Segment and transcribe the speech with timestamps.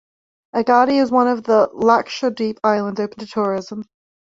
[0.55, 3.83] Agatti is one of the Lakshadweep islands open to tourism.